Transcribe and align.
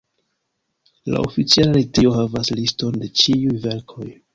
La 1.15 1.21
oficiala 1.29 1.77
retejo 1.77 2.17
havas 2.19 2.53
liston 2.59 3.03
de 3.07 3.15
ĉiuj 3.23 3.59
verkoj. 3.69 4.15